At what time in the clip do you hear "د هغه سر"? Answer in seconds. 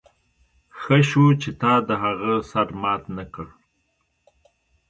1.87-2.67